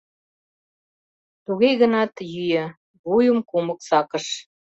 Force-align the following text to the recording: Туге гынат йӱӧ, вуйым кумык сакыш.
Туге 1.45 1.69
гынат 1.81 2.13
йӱӧ, 2.33 2.65
вуйым 3.03 3.39
кумык 3.49 3.79
сакыш. 3.89 4.25